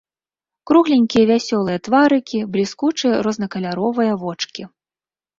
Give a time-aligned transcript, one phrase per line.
[0.69, 4.61] Кругленькія вясёлыя тварыкі, бліскучыя рознакаляровыя вочкі.